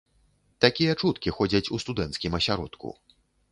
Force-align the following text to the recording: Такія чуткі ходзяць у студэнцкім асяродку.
Такія 0.63 0.95
чуткі 1.03 1.29
ходзяць 1.41 1.63
у 1.77 1.81
студэнцкім 1.85 2.41
асяродку. 2.41 2.87